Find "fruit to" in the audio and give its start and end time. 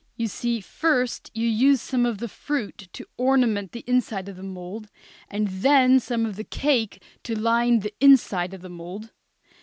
2.27-3.05